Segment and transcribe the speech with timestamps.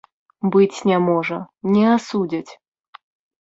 [0.53, 1.37] Быць не можа,
[1.75, 2.51] не асудзяць.